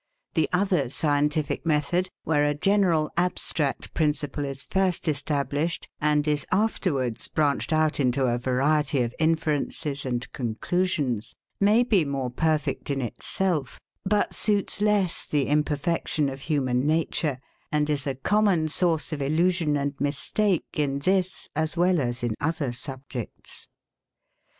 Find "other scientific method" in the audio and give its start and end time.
0.51-2.09